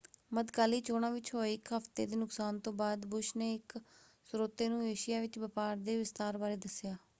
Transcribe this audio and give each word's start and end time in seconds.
ਮੱਧਕਾਲੀ 0.31 0.79
ਚੋਣਾਂ 0.81 1.11
ਵਿੱਚ 1.11 1.33
ਹੋਏ 1.33 1.53
ਇੱਕ 1.53 1.71
ਹਫ਼ਤੇ 1.73 2.05
ਦੇ 2.05 2.15
ਨੁਕਸਾਨ 2.15 2.59
ਤੋਂ 2.59 2.73
ਬਾਅਦ 2.73 3.05
ਬੁਸ਼ 3.07 3.31
ਨੇ 3.37 3.53
ਇੱਕ 3.55 3.77
ਸਰੋਤੇ 4.29 4.69
ਨੂੰ 4.69 4.83
ਏਸ਼ੀਆ 4.87 5.21
ਵਿੱਚ 5.21 5.39
ਵਪਾਰ 5.39 5.75
ਦੇ 5.79 5.97
ਵਿਸਥਾਰ 5.97 6.37
ਬਾਰੇ 6.37 6.55
ਦੱਸਿਆ। 6.57 6.97